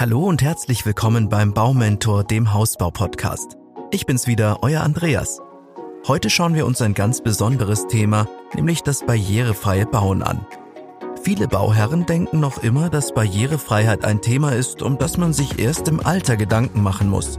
[0.00, 3.56] Hallo und herzlich willkommen beim Baumentor, dem Hausbau-Podcast.
[3.90, 5.40] Ich bin's wieder, euer Andreas.
[6.08, 10.46] Heute schauen wir uns ein ganz besonderes Thema, nämlich das barrierefreie Bauen an.
[11.22, 15.86] Viele Bauherren denken noch immer, dass Barrierefreiheit ein Thema ist, um das man sich erst
[15.88, 17.36] im Alter Gedanken machen muss.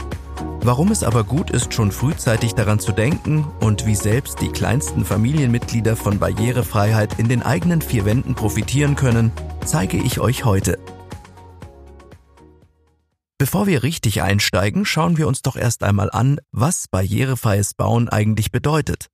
[0.61, 5.03] Warum es aber gut ist, schon frühzeitig daran zu denken und wie selbst die kleinsten
[5.03, 9.31] Familienmitglieder von Barrierefreiheit in den eigenen vier Wänden profitieren können,
[9.65, 10.77] zeige ich euch heute.
[13.37, 18.51] Bevor wir richtig einsteigen, schauen wir uns doch erst einmal an, was barrierefreies Bauen eigentlich
[18.51, 19.07] bedeutet.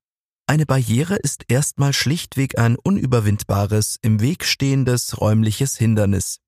[0.47, 6.39] Eine Barriere ist erstmal schlichtweg ein unüberwindbares, im Weg stehendes räumliches Hindernis.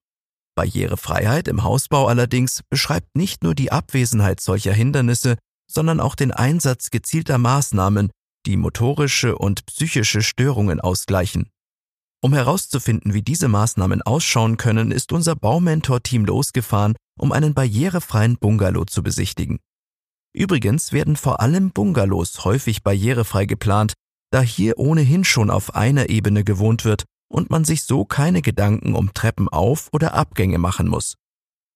[0.55, 5.37] Barrierefreiheit im Hausbau allerdings beschreibt nicht nur die Abwesenheit solcher Hindernisse,
[5.69, 8.11] sondern auch den Einsatz gezielter Maßnahmen,
[8.45, 11.49] die motorische und psychische Störungen ausgleichen.
[12.23, 18.85] Um herauszufinden, wie diese Maßnahmen ausschauen können, ist unser Baumentor-Team losgefahren, um einen barrierefreien Bungalow
[18.85, 19.59] zu besichtigen.
[20.33, 23.93] Übrigens werden vor allem Bungalows häufig barrierefrei geplant,
[24.31, 28.93] da hier ohnehin schon auf einer Ebene gewohnt wird und man sich so keine Gedanken
[28.93, 31.15] um Treppen auf oder Abgänge machen muss.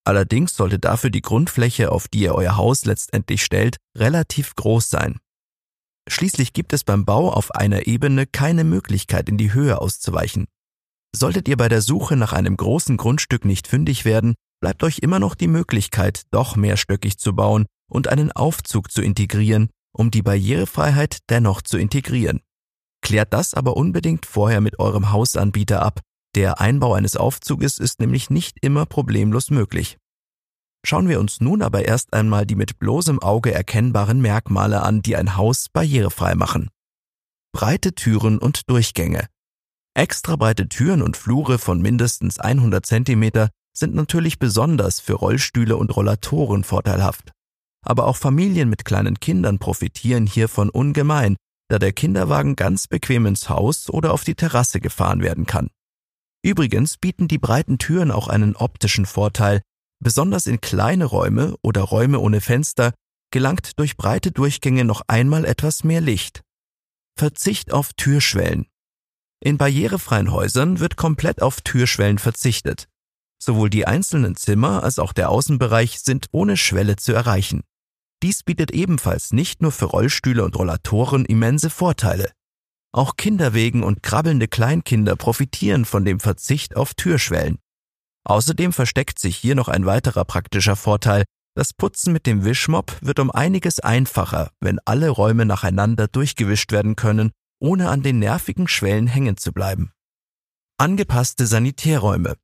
[0.06, 5.18] Allerdings sollte dafür die Grundfläche, auf die ihr euer Haus letztendlich stellt, relativ groß sein.
[6.08, 10.46] Schließlich gibt es beim Bau auf einer Ebene keine Möglichkeit, in die Höhe auszuweichen.
[11.16, 15.20] Solltet ihr bei der Suche nach einem großen Grundstück nicht fündig werden, bleibt euch immer
[15.20, 21.20] noch die Möglichkeit, doch mehrstöckig zu bauen und einen Aufzug zu integrieren, um die Barrierefreiheit
[21.30, 22.42] dennoch zu integrieren.
[23.02, 26.02] Klärt das aber unbedingt vorher mit eurem Hausanbieter ab.
[26.36, 29.98] Der Einbau eines Aufzuges ist nämlich nicht immer problemlos möglich.
[30.88, 35.16] Schauen wir uns nun aber erst einmal die mit bloßem Auge erkennbaren Merkmale an, die
[35.16, 36.70] ein Haus barrierefrei machen.
[37.54, 39.28] Breite Türen und Durchgänge.
[39.96, 45.96] Extra breite Türen und Flure von mindestens 100 cm sind natürlich besonders für Rollstühle und
[45.96, 47.32] Rollatoren vorteilhaft.
[47.84, 51.36] Aber auch Familien mit kleinen Kindern profitieren hiervon ungemein,
[51.68, 55.70] da der Kinderwagen ganz bequem ins Haus oder auf die Terrasse gefahren werden kann.
[56.44, 59.62] Übrigens bieten die breiten Türen auch einen optischen Vorteil,
[60.00, 62.94] Besonders in kleine Räume oder Räume ohne Fenster
[63.32, 66.42] gelangt durch breite Durchgänge noch einmal etwas mehr Licht.
[67.18, 68.68] Verzicht auf Türschwellen.
[69.42, 72.88] In barrierefreien Häusern wird komplett auf Türschwellen verzichtet.
[73.42, 77.62] Sowohl die einzelnen Zimmer als auch der Außenbereich sind ohne Schwelle zu erreichen.
[78.24, 82.32] Dies bietet ebenfalls nicht nur für Rollstühle und Rollatoren immense Vorteile.
[82.92, 87.60] Auch Kinderwegen und krabbelnde Kleinkinder profitieren von dem Verzicht auf Türschwellen.
[88.26, 91.24] Außerdem versteckt sich hier noch ein weiterer praktischer Vorteil.
[91.56, 96.96] Das Putzen mit dem Wischmopp wird um einiges einfacher, wenn alle Räume nacheinander durchgewischt werden
[96.96, 97.32] können,
[97.62, 99.92] ohne an den nervigen Schwellen hängen zu bleiben.
[100.78, 102.36] Angepasste Sanitärräume.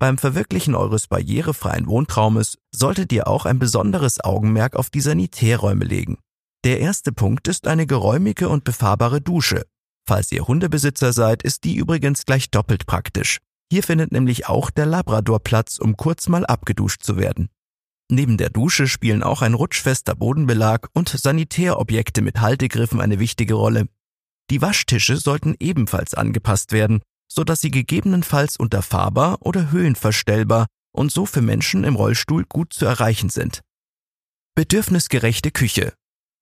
[0.00, 6.18] Beim Verwirklichen eures barrierefreien Wohntraumes solltet ihr auch ein besonderes Augenmerk auf die Sanitärräume legen.
[6.64, 9.66] Der erste Punkt ist eine geräumige und befahrbare Dusche.
[10.08, 13.38] Falls ihr Hundebesitzer seid, ist die übrigens gleich doppelt praktisch.
[13.70, 17.50] Hier findet nämlich auch der Labrador Platz, um kurz mal abgeduscht zu werden.
[18.10, 23.88] Neben der Dusche spielen auch ein rutschfester Bodenbelag und Sanitärobjekte mit Haltegriffen eine wichtige Rolle.
[24.50, 31.26] Die Waschtische sollten ebenfalls angepasst werden, so dass sie gegebenenfalls unterfahrbar oder höhenverstellbar und so
[31.26, 33.60] für Menschen im Rollstuhl gut zu erreichen sind.
[34.54, 35.92] Bedürfnisgerechte Küche.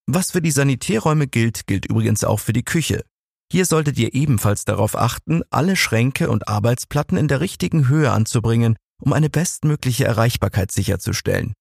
[0.06, 3.04] Was für die Sanitärräume gilt, gilt übrigens auch für die Küche.
[3.50, 8.76] Hier solltet ihr ebenfalls darauf achten, alle Schränke und Arbeitsplatten in der richtigen Höhe anzubringen,
[9.00, 11.52] um eine bestmögliche Erreichbarkeit sicherzustellen.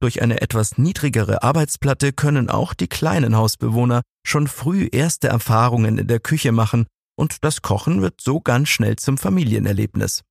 [0.00, 6.08] Durch eine etwas niedrigere Arbeitsplatte können auch die kleinen Hausbewohner schon früh erste Erfahrungen in
[6.08, 6.86] der Küche machen
[7.16, 10.22] und das Kochen wird so ganz schnell zum Familienerlebnis.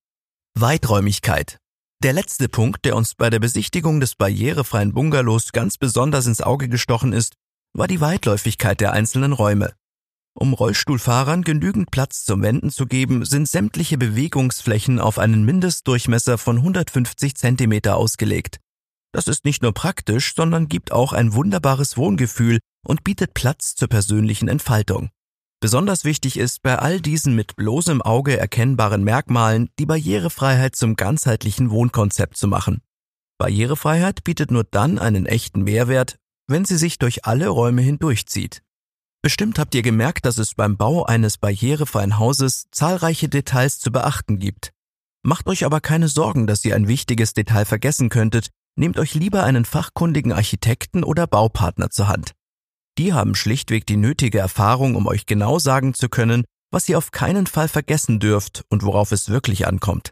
[0.58, 1.60] Weiträumigkeit.
[2.02, 6.68] Der letzte Punkt, der uns bei der Besichtigung des barrierefreien Bungalows ganz besonders ins Auge
[6.68, 7.34] gestochen ist,
[7.74, 9.74] war die Weitläufigkeit der einzelnen Räume.
[10.42, 16.60] Um Rollstuhlfahrern genügend Platz zum Wenden zu geben, sind sämtliche Bewegungsflächen auf einen Mindestdurchmesser von
[16.60, 18.62] 150 cm ausgelegt.
[19.12, 23.90] Das ist nicht nur praktisch, sondern gibt auch ein wunderbares Wohngefühl und bietet Platz zur
[23.90, 25.10] persönlichen Entfaltung.
[25.60, 31.70] Besonders wichtig ist bei all diesen mit bloßem Auge erkennbaren Merkmalen die Barrierefreiheit zum ganzheitlichen
[31.70, 32.80] Wohnkonzept zu machen.
[33.40, 36.16] Barrierefreiheit bietet nur dann einen echten Mehrwert,
[36.48, 38.62] wenn sie sich durch alle Räume hindurchzieht.
[39.22, 44.40] Bestimmt habt ihr gemerkt, dass es beim Bau eines barrierefreien Hauses zahlreiche Details zu beachten
[44.40, 44.72] gibt.
[45.24, 49.44] Macht euch aber keine Sorgen, dass ihr ein wichtiges Detail vergessen könntet, nehmt euch lieber
[49.44, 52.32] einen fachkundigen Architekten oder Baupartner zur Hand.
[52.98, 57.12] Die haben schlichtweg die nötige Erfahrung, um euch genau sagen zu können, was ihr auf
[57.12, 60.12] keinen Fall vergessen dürft und worauf es wirklich ankommt.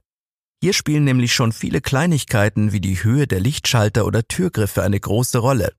[0.61, 5.37] Hier spielen nämlich schon viele Kleinigkeiten wie die Höhe der Lichtschalter oder Türgriffe eine große
[5.37, 5.73] Rolle.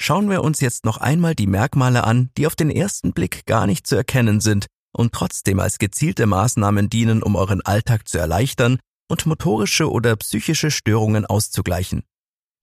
[0.00, 3.66] Schauen wir uns jetzt noch einmal die Merkmale an, die auf den ersten Blick gar
[3.66, 8.78] nicht zu erkennen sind und trotzdem als gezielte Maßnahmen dienen, um euren Alltag zu erleichtern
[9.10, 12.04] und motorische oder psychische Störungen auszugleichen.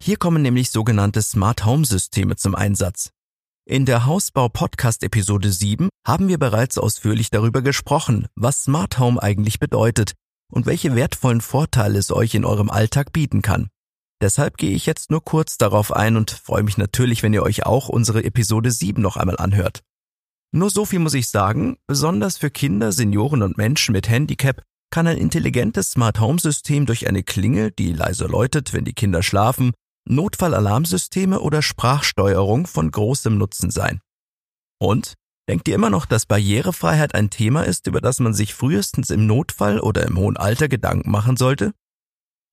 [0.01, 3.09] Hier kommen nämlich sogenannte Smart Home Systeme zum Einsatz.
[3.67, 9.21] In der Hausbau Podcast Episode 7 haben wir bereits ausführlich darüber gesprochen, was Smart Home
[9.21, 10.13] eigentlich bedeutet
[10.51, 13.69] und welche wertvollen Vorteile es euch in eurem Alltag bieten kann.
[14.21, 17.65] Deshalb gehe ich jetzt nur kurz darauf ein und freue mich natürlich, wenn ihr euch
[17.65, 19.81] auch unsere Episode 7 noch einmal anhört.
[20.51, 25.07] Nur so viel muss ich sagen, besonders für Kinder, Senioren und Menschen mit Handicap kann
[25.07, 29.73] ein intelligentes Smart Home System durch eine Klingel, die leise läutet, wenn die Kinder schlafen,
[30.07, 33.99] Notfallalarmsysteme oder Sprachsteuerung von großem Nutzen sein.
[34.79, 35.15] Und?
[35.47, 39.27] Denkt ihr immer noch, dass Barrierefreiheit ein Thema ist, über das man sich frühestens im
[39.27, 41.73] Notfall oder im hohen Alter Gedanken machen sollte?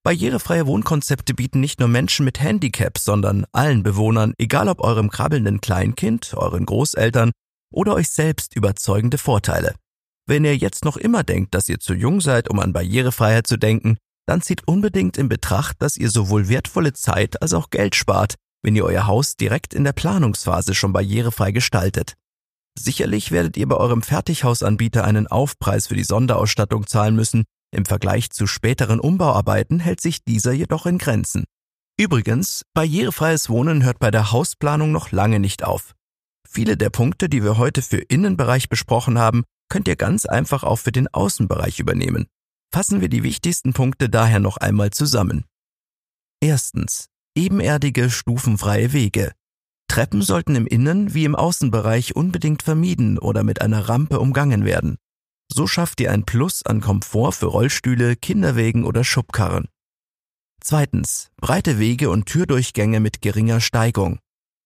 [0.05, 5.61] Barrierefreie Wohnkonzepte bieten nicht nur Menschen mit Handicap, sondern allen Bewohnern, egal ob eurem krabbelnden
[5.61, 7.31] Kleinkind, euren Großeltern
[7.71, 9.75] oder euch selbst überzeugende Vorteile.
[10.27, 13.55] Wenn ihr jetzt noch immer denkt, dass ihr zu jung seid, um an Barrierefreiheit zu
[13.55, 13.95] denken,
[14.25, 18.75] dann zieht unbedingt in Betracht, dass ihr sowohl wertvolle Zeit als auch Geld spart, wenn
[18.75, 22.15] ihr euer Haus direkt in der Planungsphase schon barrierefrei gestaltet.
[22.77, 28.29] Sicherlich werdet ihr bei eurem Fertighausanbieter einen Aufpreis für die Sonderausstattung zahlen müssen, im Vergleich
[28.29, 31.45] zu späteren Umbauarbeiten hält sich dieser jedoch in Grenzen.
[31.99, 35.93] Übrigens, barrierefreies Wohnen hört bei der Hausplanung noch lange nicht auf.
[36.47, 40.77] Viele der Punkte, die wir heute für Innenbereich besprochen haben, könnt ihr ganz einfach auch
[40.77, 42.27] für den Außenbereich übernehmen.
[42.71, 45.45] Fassen wir die wichtigsten Punkte daher noch einmal zusammen.
[46.41, 47.09] Erstens.
[47.35, 49.31] Ebenerdige, stufenfreie Wege.
[49.87, 54.97] Treppen sollten im Innen- wie im Außenbereich unbedingt vermieden oder mit einer Rampe umgangen werden.
[55.55, 59.67] So schafft ihr ein Plus an Komfort für Rollstühle, Kinderwegen oder Schubkarren.
[60.59, 61.29] Zweitens.
[61.37, 64.17] Breite Wege und Türdurchgänge mit geringer Steigung.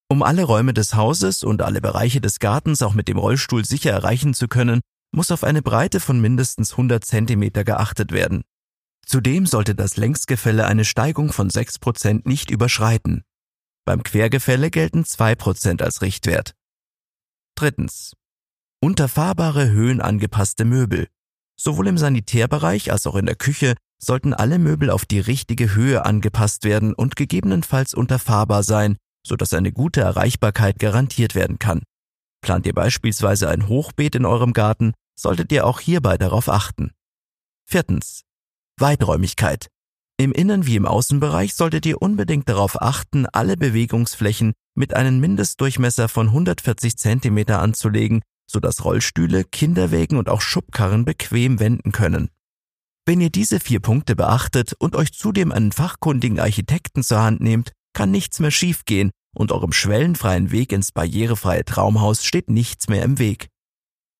[0.08, 3.90] Um alle Räume des Hauses und alle Bereiche des Gartens auch mit dem Rollstuhl sicher
[3.90, 4.80] erreichen zu können,
[5.12, 8.40] muss auf eine Breite von mindestens 100 cm geachtet werden.
[9.04, 13.24] Zudem sollte das Längsgefälle eine Steigung von 6% nicht überschreiten.
[13.84, 16.54] Beim Quergefälle gelten 2% als Richtwert.
[17.56, 18.14] Drittens.
[18.80, 21.08] Unterfahrbare höhenangepasste Möbel.
[21.60, 26.04] Sowohl im Sanitärbereich als auch in der Küche sollten alle Möbel auf die richtige Höhe
[26.06, 28.96] angepasst werden und gegebenenfalls unterfahrbar sein,
[29.26, 31.82] sodass eine gute Erreichbarkeit garantiert werden kann.
[32.40, 36.92] Plant ihr beispielsweise ein Hochbeet in eurem Garten, solltet ihr auch hierbei darauf achten.
[37.64, 38.22] Viertens.
[38.78, 39.66] Weiträumigkeit.
[40.18, 46.08] Im Innen- wie im Außenbereich solltet ihr unbedingt darauf achten, alle Bewegungsflächen mit einem Mindestdurchmesser
[46.08, 52.30] von 140 cm anzulegen, sodass Rollstühle, Kinderwägen und auch Schubkarren bequem wenden können.
[53.06, 57.72] Wenn ihr diese vier Punkte beachtet und euch zudem einen fachkundigen Architekten zur Hand nehmt,
[57.94, 63.18] kann nichts mehr schiefgehen und eurem schwellenfreien Weg ins barrierefreie Traumhaus steht nichts mehr im
[63.18, 63.48] Weg.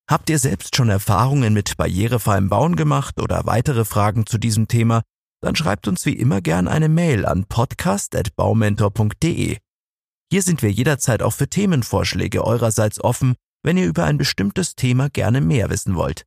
[0.09, 5.03] Habt ihr selbst schon Erfahrungen mit barrierefreiem Bauen gemacht oder weitere Fragen zu diesem Thema,
[5.43, 9.59] dann schreibt uns wie immer gern eine Mail an podcast.baumentor.de.
[10.31, 15.09] Hier sind wir jederzeit auch für Themenvorschläge eurerseits offen, wenn ihr über ein bestimmtes Thema
[15.11, 16.25] gerne mehr wissen wollt.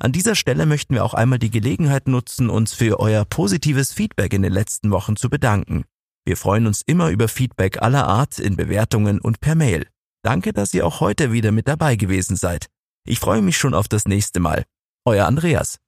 [0.00, 4.32] An dieser Stelle möchten wir auch einmal die Gelegenheit nutzen, uns für euer positives Feedback
[4.32, 5.84] in den letzten Wochen zu bedanken.
[6.24, 9.88] Wir freuen uns immer über Feedback aller Art in Bewertungen und per Mail.
[10.22, 12.66] Danke, dass ihr auch heute wieder mit dabei gewesen seid.
[13.06, 14.64] Ich freue mich schon auf das nächste Mal.
[15.04, 15.78] Euer Andreas.